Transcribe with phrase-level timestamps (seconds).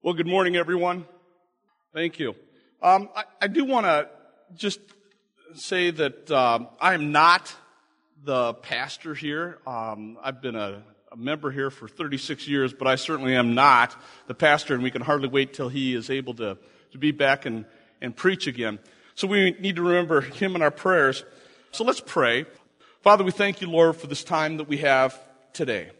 [0.00, 1.06] Well, good morning, everyone.
[1.92, 2.36] Thank you.
[2.80, 4.08] Um, I, I, do want to
[4.54, 4.78] just
[5.54, 7.52] say that uh, I am not
[8.22, 9.58] the pastor here.
[9.66, 14.00] Um, I've been a, a, member here for 36 years, but I certainly am not
[14.28, 16.56] the pastor, and we can hardly wait till he is able to,
[16.92, 17.64] to be back and,
[18.00, 18.78] and preach again.
[19.16, 21.24] So we need to remember him in our prayers.
[21.72, 22.46] So let's pray.
[23.02, 25.20] Father, we thank you, Lord, for this time that we have
[25.52, 25.90] today.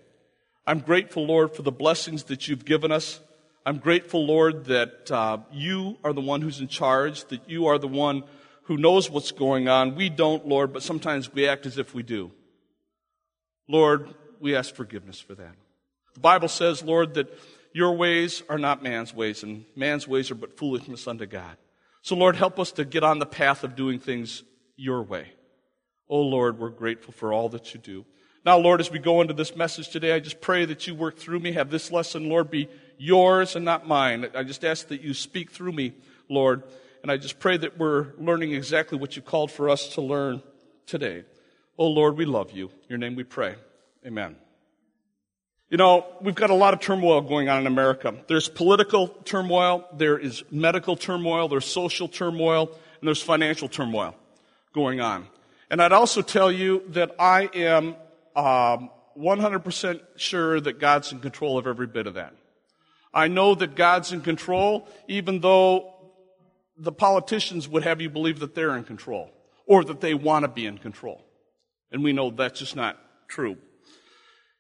[0.69, 3.19] I'm grateful, Lord, for the blessings that you've given us.
[3.67, 7.79] I'm grateful, Lord, that uh, you are the one who's in charge, that you are
[7.79, 8.25] the one
[8.65, 9.95] who knows what's going on.
[9.95, 12.31] We don't, Lord, but sometimes we act as if we do.
[13.69, 15.55] Lord, we ask forgiveness for that.
[16.15, 17.33] The Bible says, Lord, that
[17.73, 21.57] your ways are not man's ways, and man's ways are but foolishness unto God.
[22.03, 24.43] So, Lord, help us to get on the path of doing things
[24.77, 25.33] your way.
[26.09, 28.05] Oh, Lord, we're grateful for all that you do.
[28.45, 31.19] Now, Lord, as we go into this message today, I just pray that you work
[31.19, 31.53] through me.
[31.53, 34.27] Have this lesson, Lord, be yours and not mine.
[34.35, 35.95] I just ask that you speak through me,
[36.29, 36.63] Lord.
[37.03, 40.43] And I just pray that we're learning exactly what you called for us to learn
[40.87, 41.25] today.
[41.79, 42.67] Oh, Lord, we love you.
[42.67, 43.55] In your name we pray.
[44.05, 44.37] Amen.
[45.71, 48.15] You know, we've got a lot of turmoil going on in America.
[48.27, 54.17] There's political turmoil, there is medical turmoil, there's social turmoil, and there's financial turmoil
[54.73, 55.27] going on.
[55.71, 57.97] And I'd also tell you that I am
[58.35, 62.33] um, 100% sure that God's in control of every bit of that.
[63.13, 65.95] I know that God's in control, even though
[66.77, 69.31] the politicians would have you believe that they're in control
[69.67, 71.25] or that they want to be in control.
[71.91, 72.99] And we know that's just not
[73.29, 73.57] true.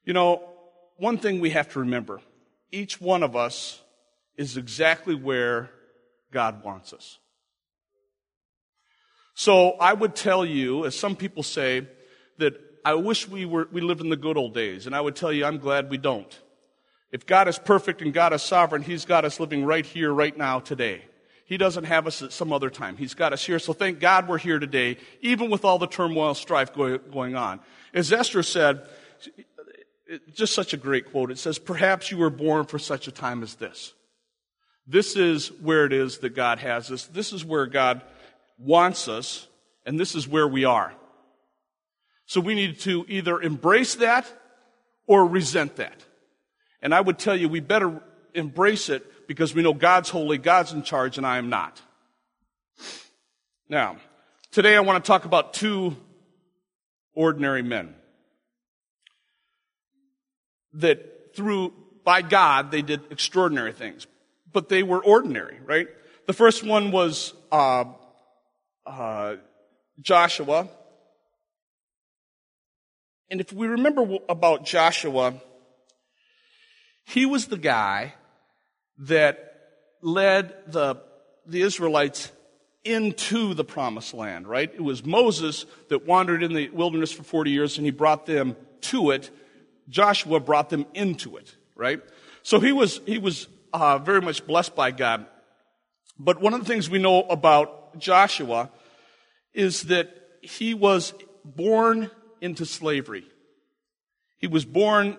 [0.04, 0.42] You know,
[0.96, 2.20] one thing we have to remember
[2.70, 3.80] each one of us
[4.36, 5.70] is exactly where
[6.30, 7.18] God wants us.
[9.34, 11.86] So I would tell you, as some people say,
[12.38, 12.54] that
[12.84, 14.86] I wish we were, we lived in the good old days.
[14.86, 16.38] And I would tell you, I'm glad we don't.
[17.10, 20.36] If God is perfect and God is sovereign, He's got us living right here, right
[20.36, 21.02] now, today.
[21.46, 22.98] He doesn't have us at some other time.
[22.98, 23.58] He's got us here.
[23.58, 27.60] So thank God we're here today, even with all the turmoil, and strife going on.
[27.94, 28.86] As Esther said,
[30.34, 31.30] just such a great quote.
[31.30, 33.94] It says, perhaps you were born for such a time as this.
[34.86, 37.06] This is where it is that God has us.
[37.06, 38.02] This is where God
[38.58, 39.46] wants us,
[39.86, 40.92] and this is where we are.
[42.26, 44.30] So we need to either embrace that
[45.06, 46.04] or resent that.
[46.80, 48.00] And I would tell you, we better
[48.34, 51.80] embrace it because we know God's holy, God's in charge, and I am not.
[53.68, 53.96] Now,
[54.50, 55.96] today I want to talk about two
[57.14, 57.94] ordinary men
[60.74, 61.72] that through,
[62.04, 64.06] by God, they did extraordinary things.
[64.52, 65.88] But they were ordinary, right?
[66.26, 67.84] The first one was uh,
[68.86, 69.36] uh,
[70.00, 70.68] Joshua.
[73.30, 75.34] And if we remember about Joshua,
[77.08, 78.12] he was the guy
[78.98, 79.54] that
[80.02, 81.00] led the,
[81.46, 82.30] the Israelites
[82.84, 84.70] into the promised land, right?
[84.74, 88.56] It was Moses that wandered in the wilderness for 40 years and he brought them
[88.82, 89.30] to it.
[89.88, 92.00] Joshua brought them into it, right?
[92.42, 95.26] So he was, he was uh, very much blessed by God.
[96.18, 98.70] But one of the things we know about Joshua
[99.54, 102.10] is that he was born
[102.42, 103.24] into slavery.
[104.36, 105.16] He was born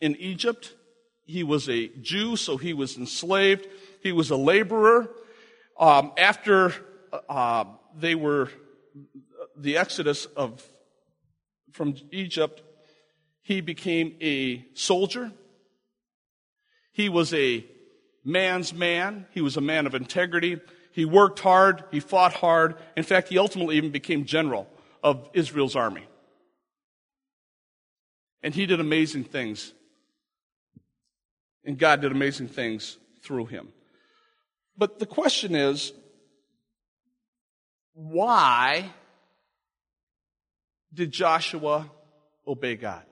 [0.00, 0.74] in Egypt.
[1.30, 3.68] He was a Jew, so he was enslaved.
[4.02, 5.08] He was a laborer.
[5.78, 6.74] Um, after
[7.28, 7.64] uh,
[7.96, 8.50] they were
[9.56, 10.60] the exodus of
[11.72, 12.62] from Egypt,
[13.42, 15.30] he became a soldier.
[16.92, 17.64] He was a
[18.24, 19.26] man's man.
[19.30, 20.60] He was a man of integrity.
[20.90, 21.84] He worked hard.
[21.92, 22.74] He fought hard.
[22.96, 24.68] In fact, he ultimately even became general
[25.00, 26.06] of Israel's army.
[28.42, 29.72] And he did amazing things
[31.64, 33.68] and God did amazing things through him.
[34.76, 35.92] But the question is,
[37.92, 38.90] why
[40.92, 41.90] did Joshua
[42.46, 43.04] obey God?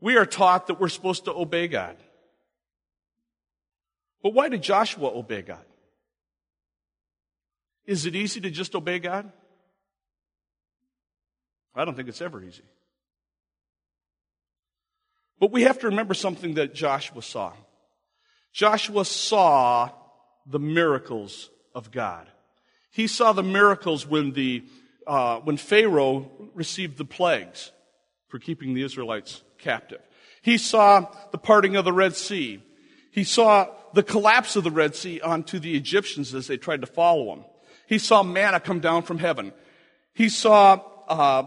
[0.00, 1.96] We are taught that we're supposed to obey God.
[4.22, 5.64] But why did Joshua obey God?
[7.86, 9.30] Is it easy to just obey God?
[11.74, 12.64] I don't think it's ever easy.
[15.38, 17.52] But we have to remember something that Joshua saw.
[18.52, 19.90] Joshua saw
[20.46, 22.26] the miracles of God.
[22.90, 24.64] He saw the miracles when the
[25.06, 27.70] uh, when Pharaoh received the plagues
[28.28, 30.00] for keeping the Israelites captive.
[30.42, 32.62] He saw the parting of the Red Sea.
[33.12, 36.86] He saw the collapse of the Red Sea onto the Egyptians as they tried to
[36.86, 37.44] follow him.
[37.86, 39.52] He saw manna come down from heaven.
[40.12, 41.44] He saw uh,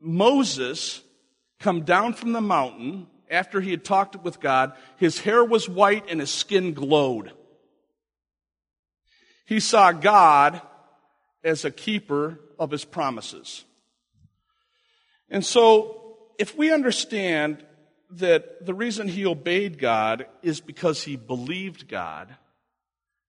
[0.00, 1.02] Moses
[1.62, 6.04] come down from the mountain after he had talked with God, his hair was white
[6.10, 7.32] and his skin glowed.
[9.46, 10.60] He saw God
[11.42, 13.64] as a keeper of his promises.
[15.30, 17.64] And so, if we understand
[18.10, 22.34] that the reason he obeyed God is because he believed God,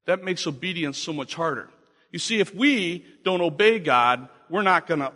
[0.06, 1.70] that makes obedience so much harder.
[2.12, 5.14] You see, if we don't obey God, we're not going to,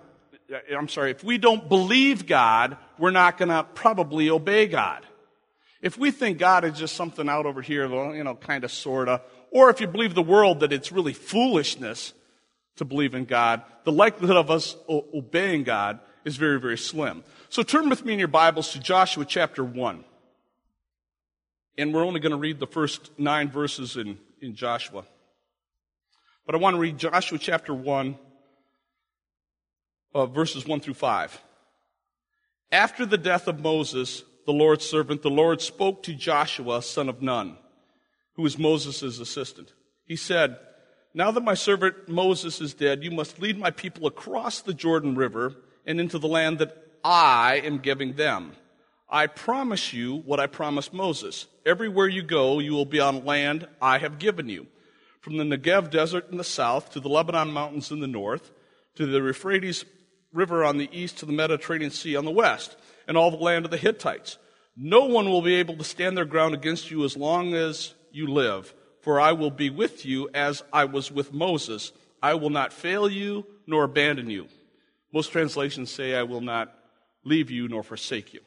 [0.53, 5.05] Uh, I'm sorry, if we don't believe God, we're not going to probably obey God.
[5.81, 9.09] If we think God is just something out over here, you know, kind of, sort
[9.09, 9.21] of,
[9.51, 12.13] or if you believe the world that it's really foolishness
[12.77, 17.23] to believe in God, the likelihood of us obeying God is very, very slim.
[17.49, 20.03] So turn with me in your Bibles to Joshua chapter 1.
[21.77, 25.05] And we're only going to read the first nine verses in, in Joshua.
[26.45, 28.17] But I want to read Joshua chapter 1,
[30.13, 31.41] uh, verses 1 through 5.
[32.71, 37.21] After the death of Moses, the Lord's servant, the Lord spoke to Joshua, son of
[37.21, 37.57] Nun,
[38.33, 39.73] who was Moses' assistant.
[40.05, 40.57] He said,
[41.13, 45.15] Now that my servant Moses is dead, you must lead my people across the Jordan
[45.15, 45.55] River
[45.85, 48.53] and into the land that I am giving them.
[49.09, 51.47] I promise you what I promised Moses.
[51.65, 54.67] Everywhere you go, you will be on land I have given you.
[55.21, 58.51] From the Negev desert in the south to the Lebanon mountains in the north,
[58.95, 59.85] to the Euphrates
[60.33, 62.75] River on the east to the Mediterranean Sea on the west,
[63.07, 64.37] and all the land of the Hittites.
[64.75, 68.27] No one will be able to stand their ground against you as long as you
[68.27, 71.91] live, for I will be with you as I was with Moses.
[72.21, 74.47] I will not fail you nor abandon you.
[75.13, 76.73] Most translations say, I will not
[77.23, 78.41] leave you nor forsake you.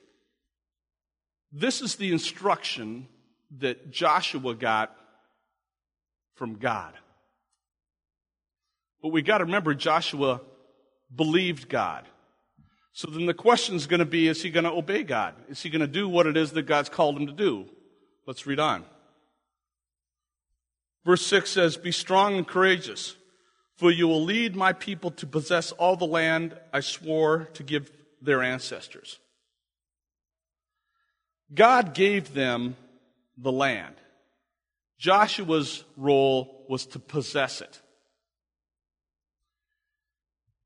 [1.52, 3.08] This is the instruction
[3.58, 4.94] that Joshua got
[6.34, 6.94] from God.
[9.02, 10.42] But we got to remember Joshua
[11.14, 12.06] believed God.
[12.92, 15.34] So then the question is going to be is he going to obey God?
[15.48, 17.66] Is he going to do what it is that God's called him to do?
[18.26, 18.84] Let's read on.
[21.04, 23.16] Verse 6 says, Be strong and courageous,
[23.76, 27.90] for you will lead my people to possess all the land I swore to give
[28.20, 29.18] their ancestors.
[31.52, 32.76] God gave them
[33.36, 33.94] the land.
[34.98, 37.80] Joshua's role was to possess it.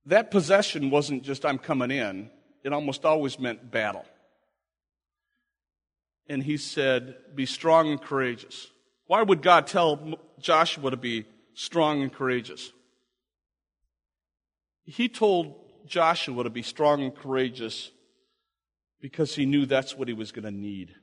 [0.07, 2.31] That possession wasn't just, I'm coming in,
[2.63, 4.05] it almost always meant battle.
[6.29, 8.69] And he said, Be strong and courageous.
[9.07, 12.73] Why would God tell Joshua to be strong and courageous?
[14.85, 15.55] He told
[15.87, 17.91] Joshua to be strong and courageous
[19.01, 20.95] because he knew that's what he was going to need.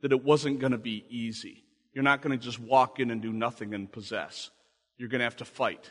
[0.00, 1.64] That it wasn't going to be easy.
[1.92, 4.50] You're not going to just walk in and do nothing and possess.
[4.96, 5.90] You're going to have to fight.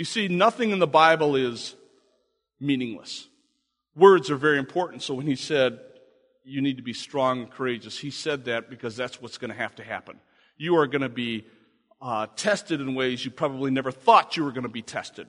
[0.00, 1.76] You see, nothing in the Bible is
[2.58, 3.28] meaningless.
[3.94, 5.02] Words are very important.
[5.02, 5.78] So when he said,
[6.42, 9.56] you need to be strong and courageous, he said that because that's what's going to
[9.58, 10.18] have to happen.
[10.56, 11.44] You are going to be
[12.00, 15.26] uh, tested in ways you probably never thought you were going to be tested.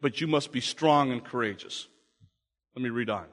[0.00, 1.86] But you must be strong and courageous.
[2.74, 3.26] Let me read on.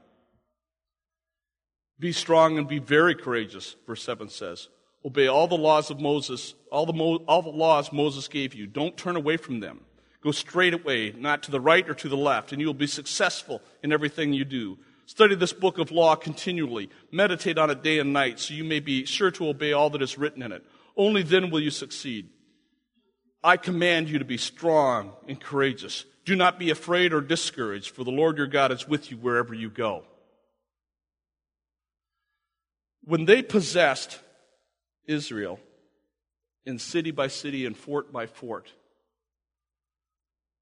[1.99, 4.67] Be strong and be very courageous, verse 7 says.
[5.05, 8.67] Obey all the laws of Moses, all the, Mo- all the laws Moses gave you.
[8.67, 9.85] Don't turn away from them.
[10.23, 12.87] Go straight away, not to the right or to the left, and you will be
[12.87, 14.77] successful in everything you do.
[15.05, 16.89] Study this book of law continually.
[17.11, 20.01] Meditate on it day and night, so you may be sure to obey all that
[20.01, 20.65] is written in it.
[20.97, 22.29] Only then will you succeed.
[23.43, 26.03] I command you to be strong and courageous.
[26.25, 29.53] Do not be afraid or discouraged, for the Lord your God is with you wherever
[29.53, 30.03] you go.
[33.05, 34.19] When they possessed
[35.05, 35.61] Israel
[36.65, 38.73] in city by city and fort by fort,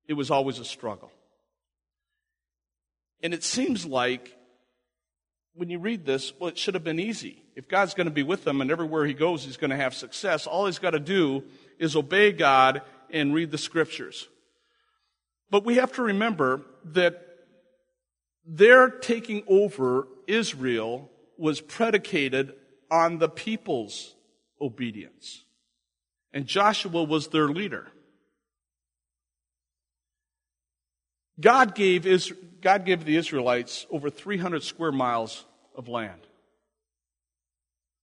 [0.07, 1.11] it was always a struggle.
[3.21, 4.35] And it seems like
[5.53, 7.41] when you read this, well, it should have been easy.
[7.55, 9.93] If God's going to be with them and everywhere he goes, he's going to have
[9.93, 11.43] success, all he's got to do
[11.79, 14.27] is obey God and read the scriptures.
[15.49, 17.21] But we have to remember that
[18.45, 22.53] their taking over Israel was predicated
[22.91, 24.15] on the people's
[24.61, 25.45] obedience.
[26.33, 27.87] And Joshua was their leader.
[31.39, 36.21] God gave, Israel, God gave the Israelites over 300 square miles of land.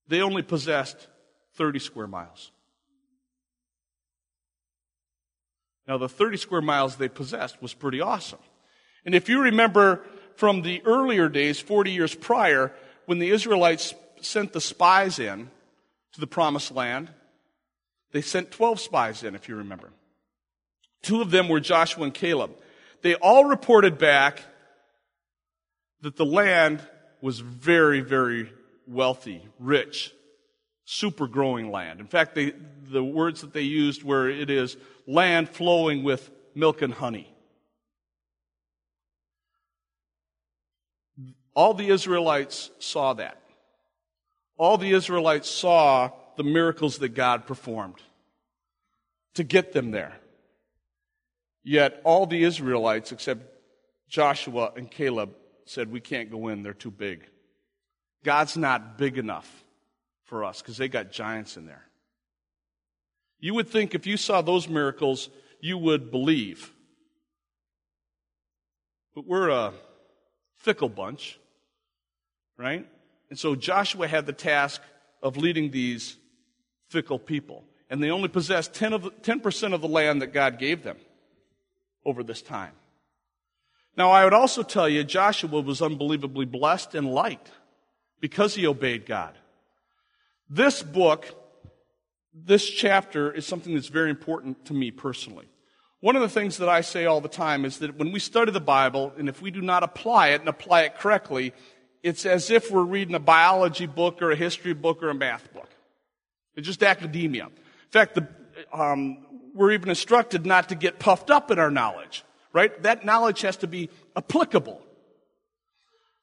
[0.09, 1.09] They only possessed
[1.55, 2.51] 30 square miles.
[5.89, 8.39] Now, the 30 square miles they possessed was pretty awesome.
[9.05, 10.05] And if you remember
[10.37, 12.73] from the earlier days, 40 years prior,
[13.07, 15.51] when the Israelites sent the spies in
[16.13, 17.11] to the promised land,
[18.13, 19.91] they sent 12 spies in, if you remember.
[21.03, 22.53] Two of them were Joshua and Caleb
[23.03, 24.43] they all reported back
[26.01, 26.81] that the land
[27.21, 28.53] was very, very
[28.87, 30.13] wealthy, rich,
[30.85, 32.01] super growing land.
[32.01, 32.53] In fact, they,
[32.91, 37.29] the words that they used were it is land flowing with milk and honey.
[41.55, 43.41] All the Israelites saw that.
[44.57, 48.01] All the Israelites saw the miracles that God performed
[49.35, 50.19] to get them there.
[51.65, 53.43] Yet all the Israelites, except
[54.09, 57.25] Joshua and Caleb, said, We can't go in, they're too big.
[58.25, 59.65] God's not big enough
[60.25, 61.85] for us because they got giants in there.
[63.39, 65.29] You would think if you saw those miracles,
[65.61, 66.73] you would believe.
[69.15, 69.73] But we're a
[70.57, 71.39] fickle bunch,
[72.57, 72.87] right?
[73.31, 74.81] And so Joshua had the task
[75.23, 76.17] of leading these
[76.89, 77.65] fickle people.
[77.91, 80.97] And they only possessed 10 of, 10% of the land that God gave them
[82.05, 82.73] over this time.
[83.97, 87.51] Now, I would also tell you, Joshua was unbelievably blessed and light
[88.21, 89.35] because he obeyed God.
[90.49, 91.27] This book,
[92.35, 95.47] this chapter, is something that's very important to me personally.
[96.01, 98.51] One of the things that I say all the time is that when we study
[98.51, 101.53] the Bible, and if we do not apply it and apply it correctly,
[102.03, 105.53] it's as if we're reading a biology book or a history book or a math
[105.53, 105.69] book.
[106.57, 107.47] It's just academia.
[107.47, 108.27] In fact, the,
[108.73, 112.83] um, we're even instructed not to get puffed up in our knowledge, right?
[112.83, 114.81] That knowledge has to be applicable.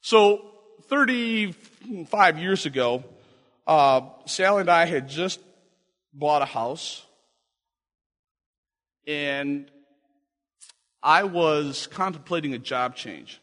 [0.01, 0.45] So,
[0.87, 3.03] 35 years ago,
[3.67, 5.39] uh, Sally and I had just
[6.13, 7.05] bought a house,
[9.05, 9.69] and
[11.03, 13.39] I was contemplating a job change.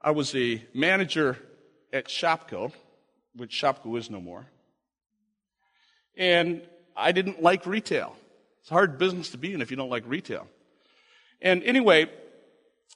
[0.00, 1.38] I was a manager
[1.92, 2.72] at Shopko,
[3.36, 4.46] which Shopko is no more.
[6.16, 6.62] And
[7.00, 8.16] I didn't like retail.
[8.60, 10.46] It's a hard business to be in if you don't like retail.
[11.40, 12.10] And anyway,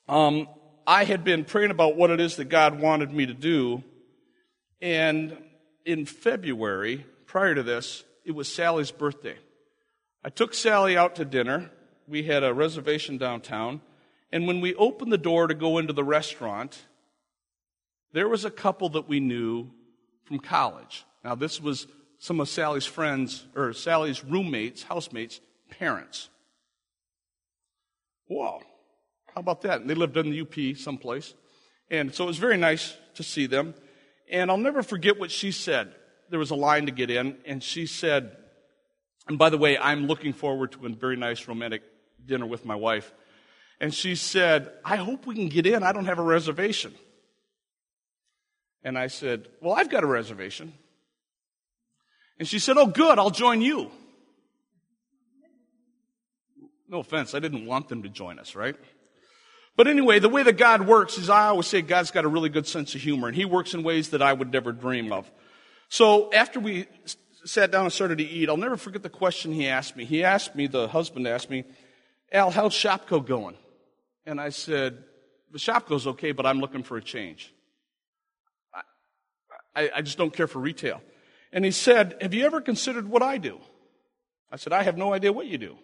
[0.08, 0.49] um,
[0.87, 3.82] I had been praying about what it is that God wanted me to do.
[4.82, 5.37] And
[5.87, 9.37] in February, prior to this, it was Sally's birthday.
[10.23, 11.70] I took Sally out to dinner.
[12.06, 13.80] We had a reservation downtown.
[14.30, 16.78] And when we opened the door to go into the restaurant,
[18.12, 19.70] there was a couple that we knew
[20.25, 21.04] from college.
[21.23, 21.87] Now, this was
[22.18, 25.40] some of Sally's friends, or Sally's roommates, housemates,
[25.71, 26.28] parents.
[28.28, 28.61] Wow.
[29.35, 29.80] How about that?
[29.80, 31.35] And they lived in the UP someplace.
[31.90, 33.75] And so it was very nice to see them.
[34.30, 35.94] And I'll never forget what she said.
[36.30, 38.37] There was a line to get in, and she said,
[39.28, 41.83] and by the way, I'm looking forward to a very nice romantic
[42.25, 43.12] dinner with my wife.
[43.80, 45.83] And she said, I hope we can get in.
[45.83, 46.94] I don't have a reservation.
[48.83, 50.75] And I said, Well, I've got a reservation.
[52.38, 53.90] And she said, Oh, good, I'll join you.
[56.88, 58.76] No offense, I didn't want them to join us, right?
[59.76, 62.48] But anyway, the way that God works is I always say God's got a really
[62.48, 65.30] good sense of humor, and He works in ways that I would never dream of.
[65.88, 66.86] So after we
[67.44, 70.04] sat down and started to eat, I'll never forget the question he asked me.
[70.04, 71.64] He asked me, the husband asked me,
[72.32, 73.56] Al, how's Shopko going?
[74.26, 75.04] And I said,
[75.52, 77.52] the Shopko's okay, but I'm looking for a change.
[78.74, 81.00] I, I, I just don't care for retail.
[81.54, 83.61] And he said, Have you ever considered what I do?
[84.50, 85.78] I said, I have no idea what you do.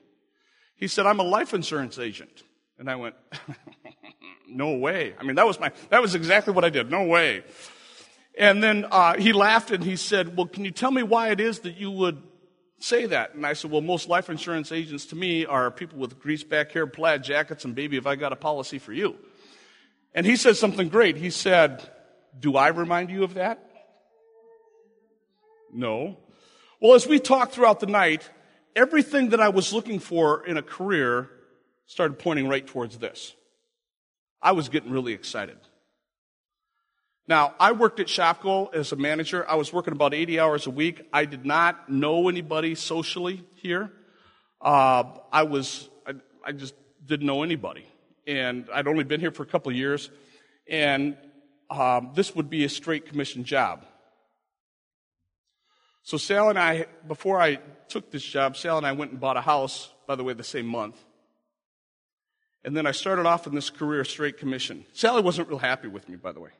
[0.75, 2.43] He said, I'm a life insurance agent.
[2.77, 3.15] And I went,
[4.49, 5.15] No way.
[5.19, 6.91] I mean, that was my, that was exactly what I did.
[6.91, 7.45] No way.
[8.37, 11.41] And then uh, he laughed and he said, Well, can you tell me why it
[11.41, 12.21] is that you would
[12.81, 13.35] say that?
[13.35, 16.73] And I said, Well, most life insurance agents to me are people with greased back
[16.73, 19.15] hair, plaid jackets, and baby, if I got a policy for you.
[20.15, 21.17] And he said something great.
[21.17, 21.89] He said,
[22.39, 23.70] Do I remind you of that?
[25.73, 26.19] No.
[26.81, 28.29] Well, as we talked throughout the night,
[28.75, 31.31] everything that I was looking for in a career
[31.87, 33.35] started pointing right towards this.
[34.41, 35.59] I was getting really excited.
[37.27, 39.49] Now, I worked at Shopko as a manager.
[39.49, 41.07] I was working about 80 hours a week.
[41.13, 43.93] I did not know anybody socially here.
[44.61, 46.75] Uh, I was, I, I, just
[47.07, 47.87] didn't know anybody.
[48.27, 50.11] And I'd only been here for a couple of years.
[50.69, 51.17] And
[51.71, 53.85] um, this would be a straight commission job.
[56.03, 59.37] So Sal and I, before I took this job, Sal and I went and bought
[59.37, 60.97] a house, by the way, the same month.
[62.65, 64.85] And then I started off in this career straight commission.
[64.93, 66.51] Sally wasn't real happy with me, by the way.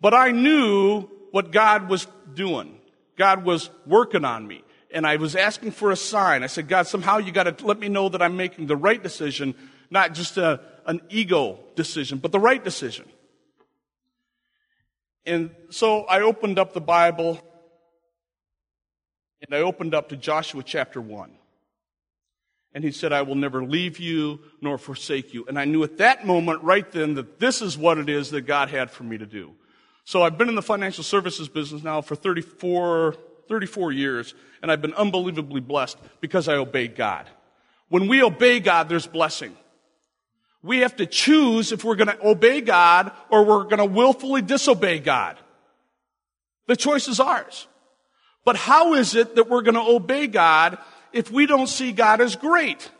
[0.00, 2.78] But I knew what God was doing.
[3.16, 4.64] God was working on me.
[4.92, 6.42] And I was asking for a sign.
[6.42, 9.00] I said, God, somehow you got to let me know that I'm making the right
[9.00, 9.54] decision,
[9.90, 13.04] not just a, an ego decision, but the right decision.
[15.24, 17.40] And so I opened up the Bible
[19.42, 21.30] and I opened up to Joshua chapter 1.
[22.72, 25.44] And he said, I will never leave you nor forsake you.
[25.48, 28.42] And I knew at that moment, right then, that this is what it is that
[28.42, 29.52] God had for me to do.
[30.04, 33.16] So I've been in the financial services business now for 34,
[33.48, 37.26] 34 years, and I've been unbelievably blessed because I obeyed God.
[37.88, 39.56] When we obey God, there's blessing.
[40.62, 44.42] We have to choose if we're going to obey God or we're going to willfully
[44.42, 45.38] disobey God.
[46.66, 47.66] The choice is ours.
[48.44, 50.78] But how is it that we're going to obey God
[51.12, 52.90] if we don't see God as great?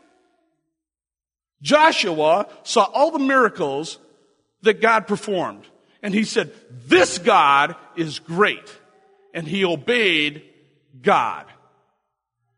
[1.61, 3.99] Joshua saw all the miracles
[4.61, 5.65] that God performed.
[6.03, 6.51] And he said,
[6.87, 8.79] this God is great.
[9.33, 10.43] And he obeyed
[11.01, 11.45] God.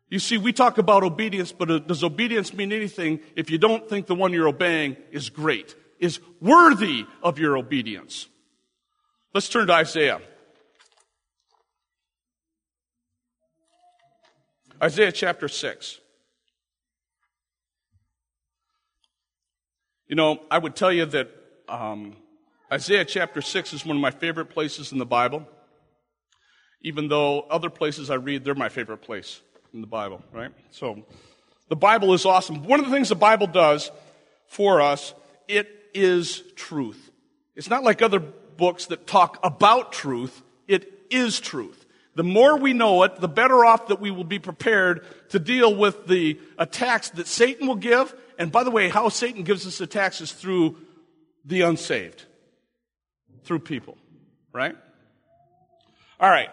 [0.08, 3.88] You see, we talk about obedience, but uh, does obedience mean anything if you don't
[3.88, 8.28] think the one you're obeying is great, is worthy of your obedience?
[9.32, 10.20] Let's turn to Isaiah.
[14.84, 15.98] Isaiah chapter 6.
[20.06, 21.30] You know, I would tell you that
[21.70, 22.16] um,
[22.70, 25.48] Isaiah chapter 6 is one of my favorite places in the Bible,
[26.82, 29.40] even though other places I read, they're my favorite place
[29.72, 30.52] in the Bible, right?
[30.70, 31.06] So,
[31.70, 32.64] the Bible is awesome.
[32.64, 33.90] One of the things the Bible does
[34.48, 35.14] for us,
[35.48, 37.10] it is truth.
[37.56, 41.83] It's not like other books that talk about truth, it is truth.
[42.14, 45.74] The more we know it, the better off that we will be prepared to deal
[45.74, 48.14] with the attacks that Satan will give.
[48.38, 50.76] And by the way, how Satan gives us attacks is through
[51.44, 52.24] the unsaved,
[53.42, 53.98] through people,
[54.52, 54.76] right?
[56.20, 56.50] All right.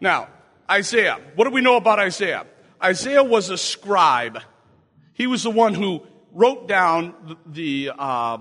[0.00, 0.28] Now,
[0.70, 1.18] Isaiah.
[1.36, 2.46] What do we know about Isaiah?
[2.82, 4.40] Isaiah was a scribe.
[5.12, 6.02] He was the one who
[6.32, 8.38] wrote down the, uh,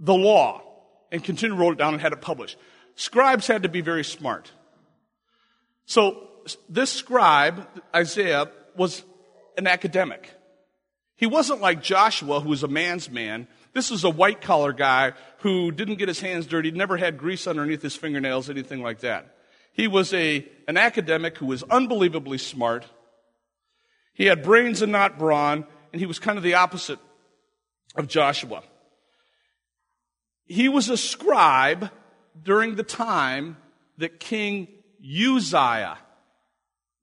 [0.00, 0.62] the law
[1.12, 2.56] and continued to wrote it down and had it published.
[2.96, 4.50] Scribes had to be very smart.
[5.86, 6.28] So
[6.68, 9.04] this scribe, Isaiah, was
[9.56, 10.30] an academic.
[11.16, 13.46] He wasn't like Joshua, who was a man's man.
[13.74, 17.46] This was a white collar guy who didn't get his hands dirty, never had grease
[17.46, 19.36] underneath his fingernails, anything like that.
[19.72, 22.86] He was a, an academic who was unbelievably smart.
[24.12, 26.98] He had brains and not brawn, and he was kind of the opposite
[27.96, 28.62] of Joshua.
[30.44, 31.90] He was a scribe
[32.42, 33.56] during the time
[33.98, 34.68] that King
[35.02, 35.98] Uzziah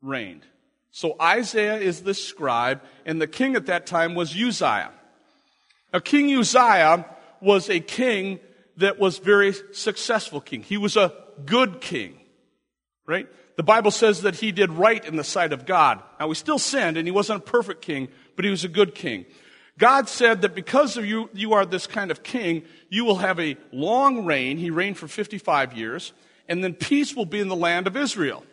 [0.01, 0.45] reigned.
[0.91, 4.91] So Isaiah is the scribe, and the king at that time was Uzziah.
[5.93, 7.05] Now, King Uzziah
[7.41, 8.39] was a king
[8.77, 10.63] that was very successful king.
[10.63, 11.13] He was a
[11.45, 12.17] good king,
[13.05, 13.27] right?
[13.57, 16.01] The Bible says that he did right in the sight of God.
[16.19, 18.95] Now, he still sinned, and he wasn't a perfect king, but he was a good
[18.95, 19.25] king.
[19.77, 23.39] God said that because of you, you are this kind of king, you will have
[23.39, 24.57] a long reign.
[24.57, 26.13] He reigned for 55 years
[26.49, 28.43] and then peace will be in the land of Israel.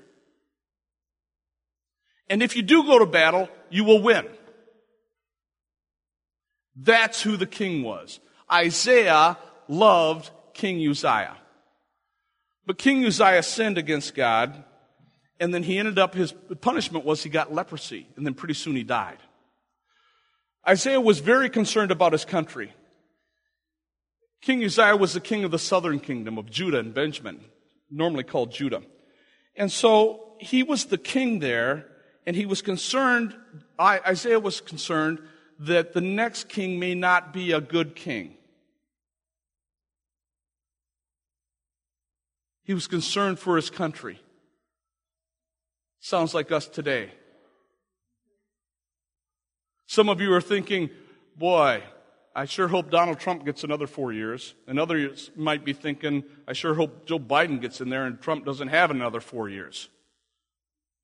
[2.28, 4.26] And if you do go to battle, you will win.
[6.76, 8.20] That's who the king was.
[8.52, 11.36] Isaiah loved King Uzziah.
[12.66, 14.62] But King Uzziah sinned against God,
[15.40, 18.76] and then he ended up, his punishment was he got leprosy, and then pretty soon
[18.76, 19.18] he died.
[20.68, 22.74] Isaiah was very concerned about his country.
[24.42, 27.40] King Uzziah was the king of the southern kingdom of Judah and Benjamin
[27.90, 28.82] normally called Judah.
[29.56, 31.86] And so he was the king there,
[32.26, 33.34] and he was concerned,
[33.80, 35.20] Isaiah was concerned
[35.58, 38.34] that the next king may not be a good king.
[42.64, 44.20] He was concerned for his country.
[46.00, 47.10] Sounds like us today.
[49.86, 50.90] Some of you are thinking,
[51.36, 51.82] boy,
[52.36, 54.54] I sure hope Donald Trump gets another four years.
[54.66, 58.44] And others might be thinking, I sure hope Joe Biden gets in there and Trump
[58.44, 59.88] doesn't have another four years.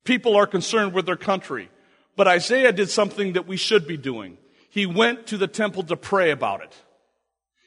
[0.03, 1.71] People are concerned with their country.
[2.15, 4.37] But Isaiah did something that we should be doing.
[4.69, 6.75] He went to the temple to pray about it.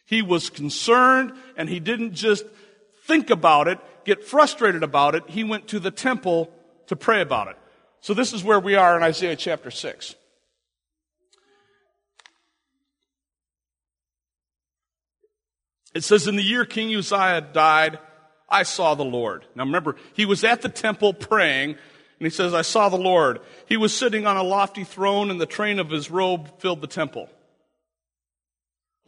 [0.05, 2.45] He was concerned and he didn't just
[3.07, 5.25] think about it, get frustrated about it.
[5.27, 6.53] He went to the temple
[6.87, 7.57] to pray about it.
[8.01, 10.15] So this is where we are in Isaiah chapter 6.
[15.97, 17.99] It says, In the year King Uzziah died,
[18.51, 19.47] I saw the Lord.
[19.55, 21.79] Now remember, he was at the temple praying, and
[22.27, 23.41] he says, I saw the Lord.
[23.67, 26.87] He was sitting on a lofty throne, and the train of his robe filled the
[26.87, 27.31] temple.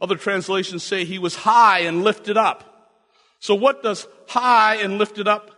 [0.01, 2.97] Other translations say he was high and lifted up.
[3.39, 5.51] So what does high and lifted up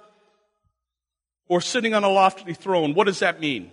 [1.47, 3.71] or sitting on a lofty throne, what does that mean?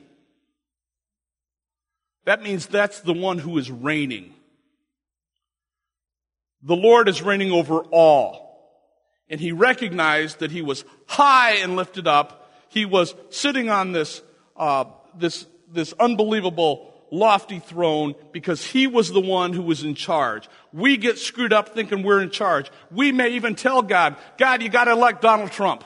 [2.25, 4.35] That means that's the one who is reigning.
[6.63, 8.49] The Lord is reigning over all.
[9.31, 12.51] And he recognized that he was high and lifted up.
[12.69, 14.23] He was sitting on this,
[14.57, 20.49] uh, this, this unbelievable lofty throne because he was the one who was in charge.
[20.73, 22.71] We get screwed up thinking we're in charge.
[22.91, 25.85] We may even tell God, God, you gotta elect Donald Trump.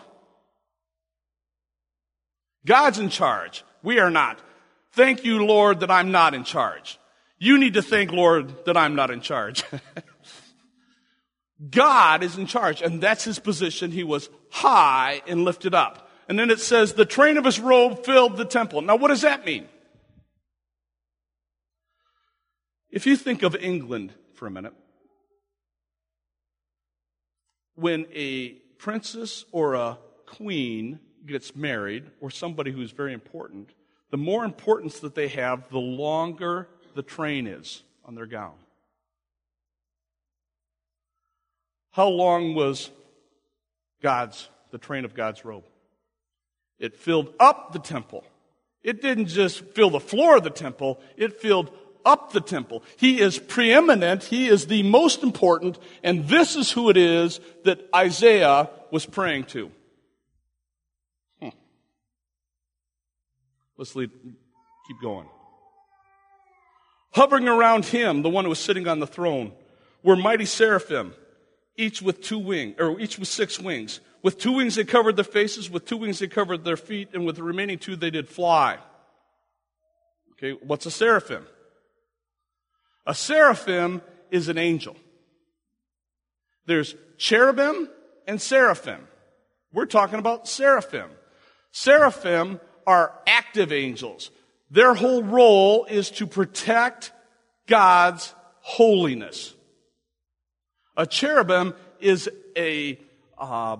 [2.65, 3.65] God's in charge.
[3.83, 4.41] We are not.
[4.93, 6.99] Thank you, Lord, that I'm not in charge.
[7.39, 9.65] You need to thank, Lord, that I'm not in charge.
[11.71, 13.91] God is in charge, and that's his position.
[13.91, 16.11] He was high and lifted up.
[16.29, 18.81] And then it says, the train of his robe filled the temple.
[18.81, 19.69] Now, what does that mean?
[22.91, 24.75] If you think of England for a minute,
[27.75, 33.71] when a princess or a queen gets married, or somebody who's very important,
[34.11, 38.55] the more importance that they have, the longer the train is on their gown.
[41.93, 42.91] How long was
[44.03, 45.65] God's, the train of God's robe?
[46.79, 48.25] It filled up the temple.
[48.83, 51.71] It didn't just fill the floor of the temple, it filled
[52.05, 52.83] up the temple.
[52.97, 57.81] He is preeminent, he is the most important, and this is who it is that
[57.95, 59.71] Isaiah was praying to.
[61.41, 61.49] Hmm.
[63.77, 64.11] Let's lead,
[64.89, 65.29] keep going.
[67.13, 69.53] Hovering around him, the one who was sitting on the throne,
[70.03, 71.15] were mighty seraphim,
[71.77, 74.01] each with two wings, or each with six wings.
[74.23, 77.27] With two wings they covered their faces, with two wings they covered their feet, and
[77.27, 78.79] with the remaining two they did fly.
[80.33, 81.47] Okay, what's a seraphim?
[83.07, 84.97] A seraphim is an angel.
[86.67, 87.89] There's cherubim
[88.27, 89.09] and seraphim.
[89.73, 91.11] We're talking about seraphim.
[91.73, 94.31] Seraphim are active angels.
[94.71, 97.13] Their whole role is to protect
[97.67, 99.55] God's holiness.
[100.97, 102.99] A cherubim is a
[103.39, 103.77] uh,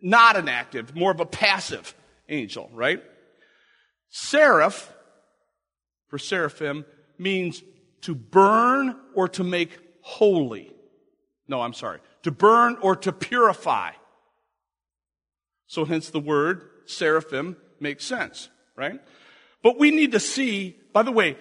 [0.00, 1.94] not an active, more of a passive
[2.28, 3.02] angel, right?
[4.10, 4.92] Seraph,
[6.08, 6.84] for seraphim,
[7.18, 7.62] means
[8.02, 10.72] to burn or to make holy.
[11.48, 12.00] No, I'm sorry.
[12.22, 13.92] To burn or to purify.
[15.66, 19.00] So hence the word seraphim makes sense, right?
[19.62, 21.36] But we need to see, by the way,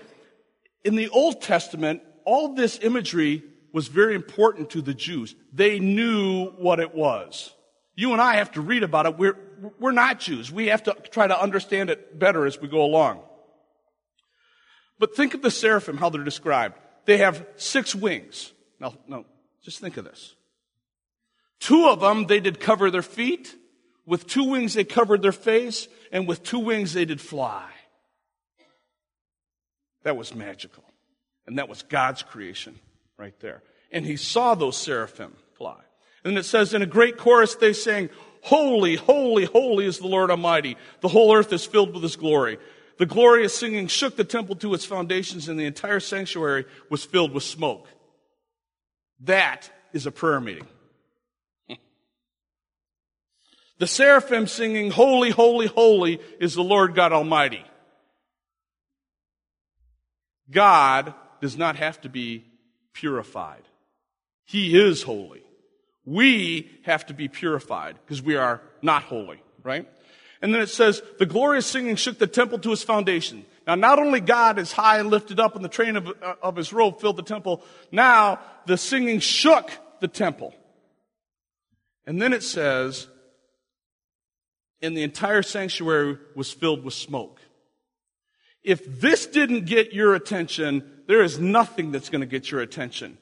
[0.83, 3.43] in the Old Testament, all this imagery
[3.75, 5.35] was very important to the Jews.
[5.51, 7.53] They knew what it was.
[7.93, 9.17] You and I have to read about it.
[9.17, 9.37] We're,
[9.81, 10.49] we're not Jews.
[10.49, 13.21] We have to try to understand it better as we go along.
[14.97, 16.79] But think of the seraphim, how they're described.
[17.03, 18.53] They have six wings.
[18.79, 19.25] Now, no,
[19.61, 20.35] just think of this.
[21.59, 23.53] Two of them, they did cover their feet.
[24.05, 25.89] With two wings, they covered their face.
[26.13, 27.69] And with two wings, they did fly.
[30.03, 30.85] That was magical.
[31.45, 32.79] And that was God's creation
[33.17, 33.63] right there.
[33.91, 35.79] And he saw those seraphim fly.
[36.23, 38.09] And it says in a great chorus, they sang,
[38.41, 40.77] Holy, holy, holy is the Lord Almighty.
[41.01, 42.59] The whole earth is filled with his glory.
[42.97, 47.33] The glorious singing shook the temple to its foundations, and the entire sanctuary was filled
[47.33, 47.87] with smoke.
[49.21, 50.67] That is a prayer meeting.
[53.77, 57.61] The seraphim singing, Holy, holy, holy is the Lord God Almighty.
[60.49, 62.45] God does not have to be
[62.95, 63.61] purified.
[64.45, 65.43] He is holy.
[66.05, 69.87] We have to be purified because we are not holy, right?
[70.41, 73.45] And then it says, the glorious singing shook the temple to its foundation.
[73.67, 76.55] Now, not only God is high and lifted up and the train of, uh, of
[76.55, 80.53] his robe filled the temple, now the singing shook the temple.
[82.05, 83.07] And then it says,
[84.81, 87.39] and the entire sanctuary was filled with smoke.
[88.65, 93.19] If this didn't get your attention, there is nothing that's going to get your attention.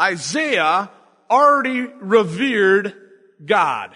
[0.00, 0.90] Isaiah
[1.30, 2.94] already revered
[3.44, 3.94] God.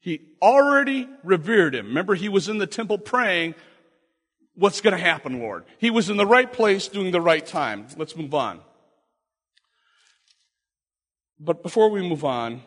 [0.00, 1.86] He already revered him.
[1.86, 3.54] Remember, he was in the temple praying,
[4.54, 5.66] What's going to happen, Lord?
[5.78, 7.86] He was in the right place doing the right time.
[7.96, 8.58] Let's move on.
[11.38, 12.62] But before we move on,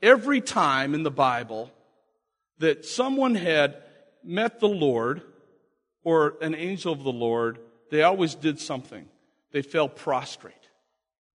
[0.00, 1.70] every time in the Bible
[2.58, 3.82] that someone had
[4.24, 5.22] met the Lord
[6.02, 7.58] or an angel of the Lord,
[7.90, 9.08] they always did something.
[9.52, 10.54] They fell prostrate.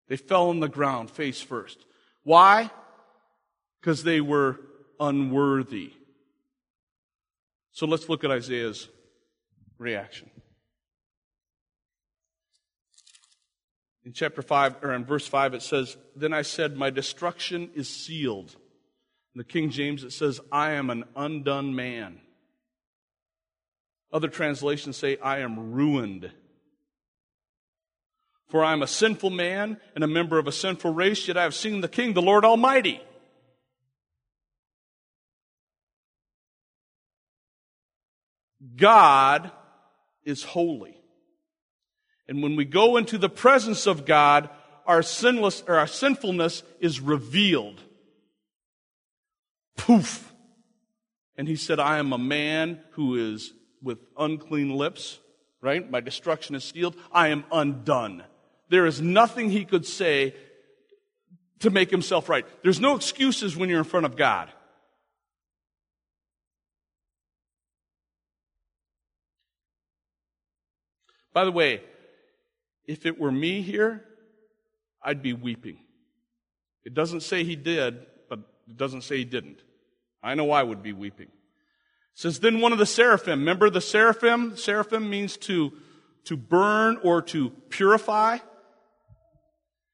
[0.08, 1.84] They fell on the ground face first.
[2.22, 2.70] Why?
[3.80, 4.60] Because they were
[4.98, 5.92] unworthy.
[7.72, 8.88] So let's look at Isaiah's
[9.78, 10.30] reaction.
[14.04, 17.88] In chapter 5, or in verse 5, it says, Then I said, My destruction is
[17.88, 18.56] sealed.
[19.38, 22.18] In the King James, it says, I am an undone man.
[24.12, 26.32] Other translations say, I am ruined.
[28.48, 31.44] For I am a sinful man and a member of a sinful race, yet I
[31.44, 33.00] have seen the King, the Lord Almighty.
[38.74, 39.52] God
[40.24, 41.00] is holy.
[42.26, 44.50] And when we go into the presence of God,
[44.84, 47.84] our sinless or our sinfulness is revealed.
[49.78, 50.34] Poof.
[51.36, 55.18] And he said, I am a man who is with unclean lips,
[55.62, 55.88] right?
[55.88, 56.96] My destruction is sealed.
[57.10, 58.24] I am undone.
[58.68, 60.34] There is nothing he could say
[61.60, 62.44] to make himself right.
[62.62, 64.52] There's no excuses when you're in front of God.
[71.32, 71.82] By the way,
[72.84, 74.02] if it were me here,
[75.02, 75.78] I'd be weeping.
[76.84, 79.62] It doesn't say he did, but it doesn't say he didn't.
[80.22, 81.26] I know I would be weeping.
[81.26, 84.56] It says, then one of the seraphim, remember the seraphim?
[84.56, 85.72] Seraphim means to,
[86.24, 88.34] to burn or to purify.
[88.34, 88.42] It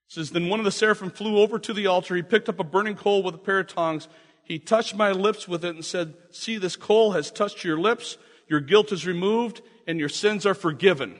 [0.08, 2.16] says, then one of the seraphim flew over to the altar.
[2.16, 4.08] He picked up a burning coal with a pair of tongs.
[4.42, 8.16] He touched my lips with it and said, see, this coal has touched your lips.
[8.48, 11.16] Your guilt is removed and your sins are forgiven.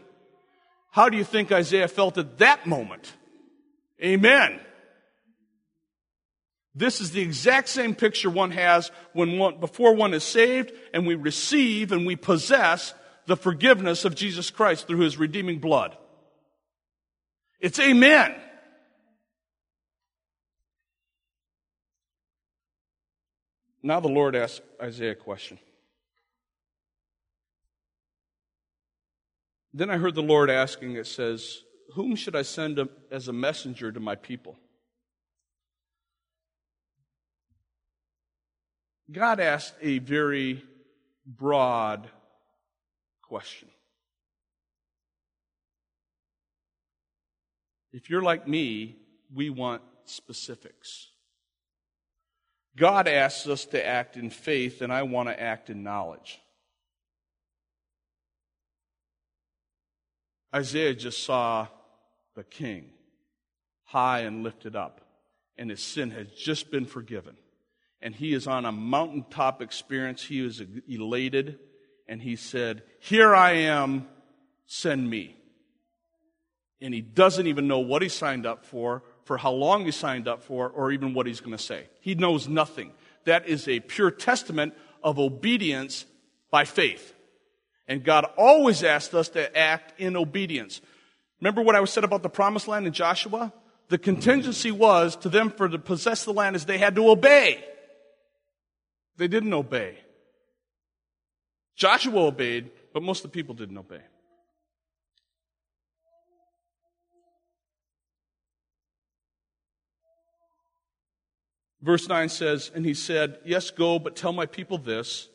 [0.91, 3.15] How do you think Isaiah felt at that moment?
[4.03, 4.61] Amen.
[6.75, 11.07] This is the exact same picture one has when one, before one is saved and
[11.07, 12.95] we receive and we possess
[13.27, 15.97] the forgiveness of Jesus Christ through his redeeming blood.
[17.61, 18.35] It's amen.
[23.83, 25.59] Now the Lord asks Isaiah a question.
[29.73, 31.63] Then I heard the Lord asking, it says,
[31.95, 34.59] Whom should I send as a messenger to my people?
[39.11, 40.65] God asked a very
[41.27, 42.09] broad
[43.23, 43.69] question.
[47.93, 48.97] If you're like me,
[49.33, 51.09] we want specifics.
[52.77, 56.41] God asks us to act in faith, and I want to act in knowledge.
[60.55, 61.69] Isaiah just saw
[62.35, 62.91] the king
[63.85, 65.01] high and lifted up,
[65.57, 67.37] and his sin has just been forgiven.
[68.05, 70.23] And he is on a mountaintop experience.
[70.23, 71.59] He was elated,
[72.07, 74.07] and he said, Here I am,
[74.67, 75.37] send me.
[76.83, 80.29] And he doesn't even know what he signed up for, for how long he signed
[80.29, 81.87] up for, or even what he's going to say.
[82.03, 82.93] He knows nothing.
[83.25, 86.05] That is a pure testament of obedience
[86.51, 87.15] by faith.
[87.89, 90.83] And God always asked us to act in obedience.
[91.41, 93.51] Remember what I said about the promised land in Joshua?
[93.89, 97.65] The contingency was to them for to possess the land is they had to obey.
[99.17, 99.99] They didn't obey.
[101.77, 104.01] Joshua obeyed, but most of the people didn't obey.
[111.83, 115.29] Verse 9 says, And he said, Yes, go, but tell my people this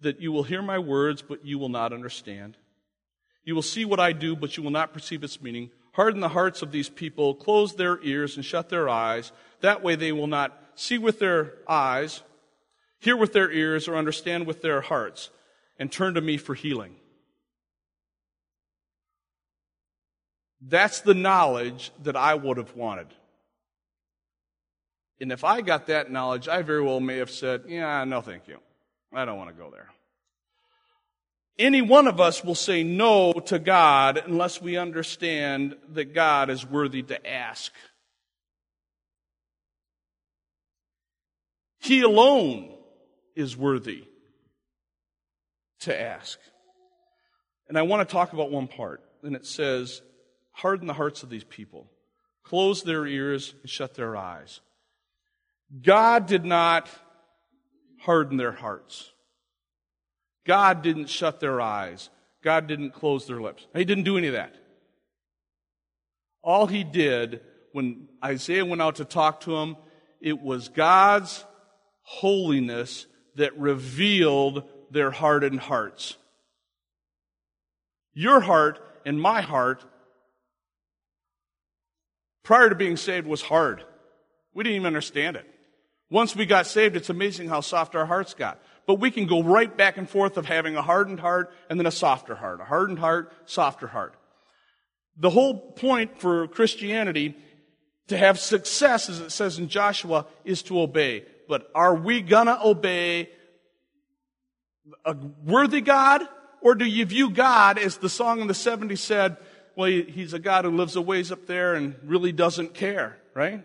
[0.00, 2.56] that you will hear my words, but you will not understand.
[3.44, 5.70] You will see what I do, but you will not perceive its meaning.
[5.92, 9.32] Harden the hearts of these people, close their ears and shut their eyes.
[9.60, 12.22] That way they will not see with their eyes,
[13.02, 15.30] hear with their ears, or understand with their hearts,
[15.76, 16.94] and turn to me for healing.
[20.60, 23.08] That's the knowledge that I would have wanted.
[25.20, 28.46] And if I got that knowledge, I very well may have said, Yeah, no, thank
[28.46, 28.58] you.
[29.12, 29.88] I don't want to go there.
[31.58, 36.64] Any one of us will say no to God unless we understand that God is
[36.64, 37.72] worthy to ask.
[41.80, 42.71] He alone
[43.34, 44.04] is worthy
[45.80, 46.38] to ask.
[47.68, 49.02] And I want to talk about one part.
[49.22, 50.02] And it says,
[50.50, 51.90] harden the hearts of these people,
[52.42, 54.60] close their ears and shut their eyes.
[55.82, 56.88] God did not
[58.00, 59.10] harden their hearts.
[60.44, 62.10] God didn't shut their eyes.
[62.42, 63.66] God didn't close their lips.
[63.74, 64.54] He didn't do any of that.
[66.42, 67.40] All he did
[67.72, 69.76] when Isaiah went out to talk to him,
[70.20, 71.44] it was God's
[72.02, 76.16] holiness that revealed their hardened hearts.
[78.14, 79.84] Your heart and my heart,
[82.42, 83.84] prior to being saved, was hard.
[84.54, 85.48] We didn't even understand it.
[86.10, 88.60] Once we got saved, it's amazing how soft our hearts got.
[88.86, 91.86] But we can go right back and forth of having a hardened heart and then
[91.86, 94.14] a softer heart, a hardened heart, softer heart.
[95.16, 97.34] The whole point for Christianity
[98.08, 101.24] to have success, as it says in Joshua, is to obey.
[101.52, 103.28] But are we gonna obey
[105.04, 106.22] a worthy God?
[106.62, 109.36] Or do you view God as the song in the 70s said,
[109.76, 113.62] well, he's a God who lives a ways up there and really doesn't care, right?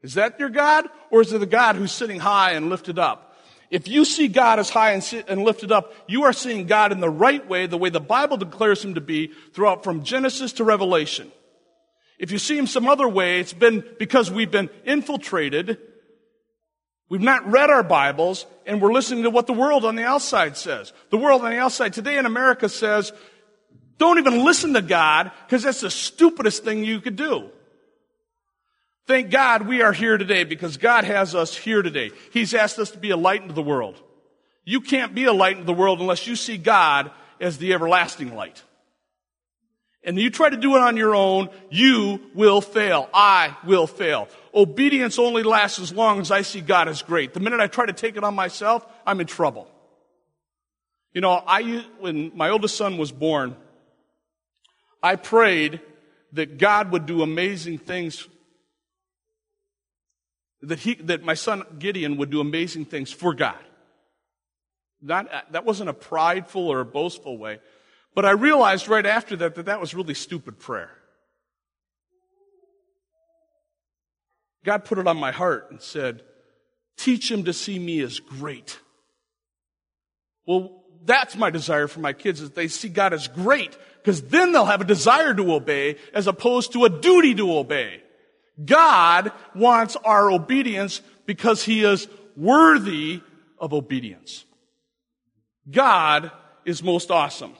[0.00, 0.86] Is that your God?
[1.10, 3.36] Or is it the God who's sitting high and lifted up?
[3.68, 7.10] If you see God as high and lifted up, you are seeing God in the
[7.10, 11.32] right way, the way the Bible declares him to be throughout from Genesis to Revelation.
[12.16, 15.78] If you see him some other way, it's been because we've been infiltrated.
[17.14, 20.56] We've not read our Bibles and we're listening to what the world on the outside
[20.56, 20.92] says.
[21.10, 23.12] The world on the outside today in America says,
[23.98, 27.50] don't even listen to God because that's the stupidest thing you could do.
[29.06, 32.10] Thank God we are here today because God has us here today.
[32.32, 34.02] He's asked us to be a light into the world.
[34.64, 38.34] You can't be a light into the world unless you see God as the everlasting
[38.34, 38.60] light.
[40.04, 43.08] And you try to do it on your own, you will fail.
[43.14, 44.28] I will fail.
[44.54, 47.32] Obedience only lasts as long as I see God as great.
[47.32, 49.66] The minute I try to take it on myself, I'm in trouble.
[51.14, 53.56] You know, I, when my oldest son was born,
[55.02, 55.80] I prayed
[56.32, 58.28] that God would do amazing things
[60.62, 63.58] that, he, that my son Gideon would do amazing things for God.
[65.00, 67.60] Not, that wasn't a prideful or a boastful way.
[68.14, 70.90] But I realized right after that that that was really stupid prayer.
[74.64, 76.22] God put it on my heart and said,
[76.96, 78.78] teach him to see me as great.
[80.46, 84.52] Well, that's my desire for my kids is they see God as great because then
[84.52, 88.00] they'll have a desire to obey as opposed to a duty to obey.
[88.64, 93.20] God wants our obedience because he is worthy
[93.58, 94.44] of obedience.
[95.70, 96.30] God
[96.64, 97.54] is most awesome.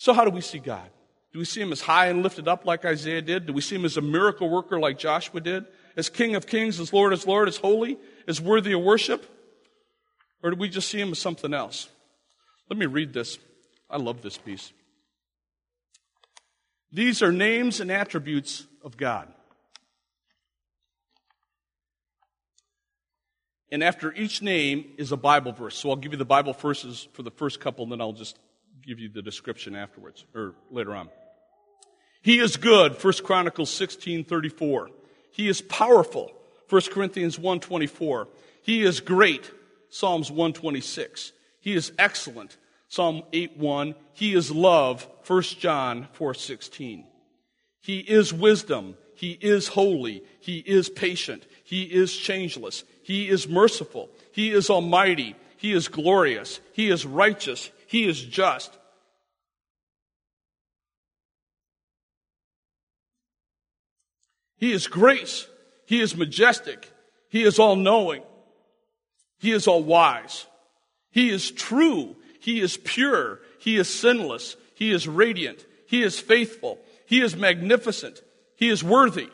[0.00, 0.88] So how do we see God?
[1.30, 3.44] Do we see him as high and lifted up like Isaiah did?
[3.44, 5.66] Do we see him as a miracle worker like Joshua did?
[5.94, 9.26] As King of Kings, as Lord, as Lord, as holy, as worthy of worship?
[10.42, 11.90] Or do we just see him as something else?
[12.70, 13.38] Let me read this.
[13.90, 14.72] I love this piece.
[16.90, 19.28] These are names and attributes of God.
[23.70, 25.76] And after each name is a Bible verse.
[25.76, 28.38] So I'll give you the Bible verses for the first couple, and then I'll just
[28.86, 31.08] give you the description afterwards, or later on.
[32.22, 34.90] He is good, 1 Chronicles 16, 34.
[35.30, 36.32] He is powerful,
[36.68, 38.28] 1 Corinthians 1, 24.
[38.62, 39.50] He is great,
[39.88, 41.32] Psalms 126.
[41.60, 42.56] He is excellent,
[42.88, 43.94] Psalm 8 1.
[44.12, 47.06] He is love, 1 John 4 16.
[47.80, 48.96] He is wisdom.
[49.14, 50.22] He is holy.
[50.40, 51.46] He is patient.
[51.64, 52.84] He is changeless.
[53.02, 54.10] He is merciful.
[54.32, 55.36] He is almighty.
[55.56, 56.60] He is glorious.
[56.72, 57.70] He is righteous.
[57.90, 58.78] He is just.
[64.58, 65.48] He is grace.
[65.86, 66.88] He is majestic.
[67.30, 68.22] He is all knowing.
[69.40, 70.46] He is all wise.
[71.10, 72.14] He is true.
[72.38, 73.40] He is pure.
[73.58, 74.54] He is sinless.
[74.74, 75.66] He is radiant.
[75.88, 76.78] He is faithful.
[77.06, 78.22] He is magnificent.
[78.54, 79.30] He is worthy.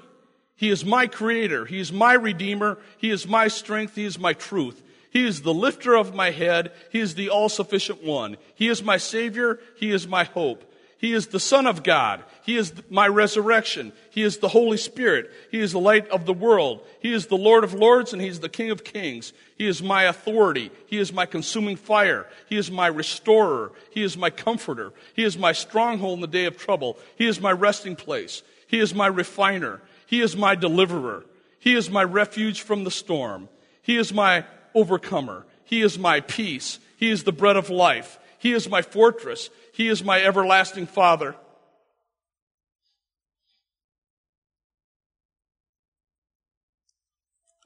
[0.55, 1.67] He is my creator.
[1.67, 2.79] He is my redeemer.
[2.97, 3.97] He is my strength.
[3.97, 4.83] He is my truth.
[5.17, 6.73] He is the lifter of my head.
[6.91, 8.37] He is the all sufficient one.
[8.55, 9.59] He is my savior.
[9.79, 10.71] He is my hope.
[10.99, 12.23] He is the Son of God.
[12.43, 13.95] He is my resurrection.
[14.11, 15.31] He is the Holy Spirit.
[15.51, 16.83] He is the light of the world.
[17.01, 19.33] He is the Lord of lords and He's the King of kings.
[19.57, 20.71] He is my authority.
[20.87, 22.27] He is my consuming fire.
[22.51, 23.73] He is my restorer.
[23.89, 24.93] He is my comforter.
[25.15, 26.99] He is my stronghold in the day of trouble.
[27.17, 28.43] He is my resting place.
[28.67, 29.81] He is my refiner.
[30.07, 31.25] He is my deliverer.
[31.59, 33.49] He is my refuge from the storm.
[33.81, 34.45] He is my
[34.77, 35.47] overcomer.
[35.65, 36.79] He is my peace.
[36.97, 38.19] He is the bread of life.
[38.39, 39.51] He is my fortress.
[39.73, 41.35] He is my everlasting Father.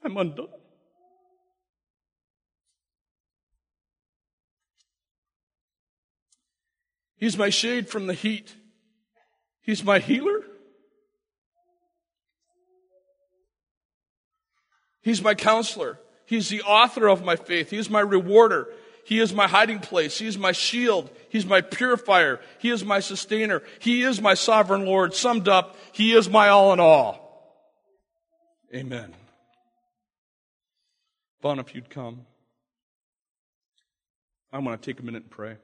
[0.03, 0.47] I'm undone.
[7.17, 8.55] He's my shade from the heat.
[9.61, 10.41] He's my healer.
[15.03, 15.99] He's my counselor.
[16.31, 17.71] He's the author of my faith.
[17.71, 18.69] He's my rewarder.
[19.03, 20.17] He is my hiding place.
[20.17, 21.09] He is my shield.
[21.27, 22.39] He's my purifier.
[22.57, 23.61] He is my sustainer.
[23.79, 25.13] He is my sovereign Lord.
[25.13, 27.67] Summed up, He is my all in all.
[28.73, 29.13] Amen.
[31.41, 32.21] Vaughn, if you'd come.
[34.53, 35.57] I want to take a minute and pray.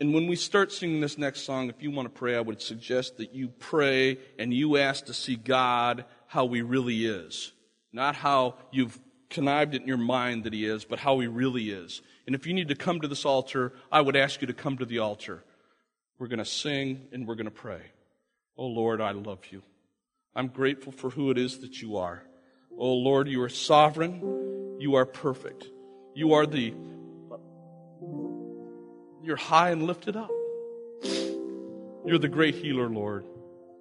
[0.00, 2.62] And when we start singing this next song, if you want to pray, I would
[2.62, 7.52] suggest that you pray and you ask to see God how He really is.
[7.92, 11.70] Not how you've connived it in your mind that he is, but how he really
[11.70, 12.02] is.
[12.26, 14.78] And if you need to come to this altar, I would ask you to come
[14.78, 15.44] to the altar.
[16.18, 17.80] We're going to sing and we're going to pray.
[18.56, 19.62] Oh Lord, I love you.
[20.34, 22.22] I'm grateful for who it is that you are.
[22.78, 24.76] Oh Lord, you are sovereign.
[24.78, 25.66] You are perfect.
[26.14, 26.74] You are the,
[29.22, 30.30] you're high and lifted up.
[32.04, 33.24] You're the great healer, Lord.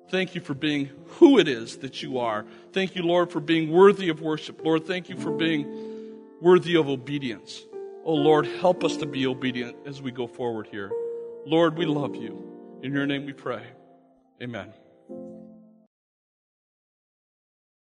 [0.09, 2.45] Thank you for being who it is that you are.
[2.73, 4.63] Thank you, Lord, for being worthy of worship.
[4.63, 7.63] Lord, thank you for being worthy of obedience.
[8.03, 10.91] Oh, Lord, help us to be obedient as we go forward here.
[11.45, 12.79] Lord, we love you.
[12.81, 13.63] In your name we pray.
[14.41, 14.73] Amen.